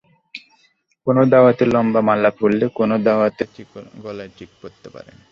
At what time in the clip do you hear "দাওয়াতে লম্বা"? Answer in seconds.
1.31-2.01